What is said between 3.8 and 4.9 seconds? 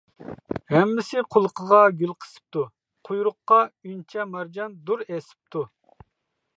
ئۈنچە-مارجان،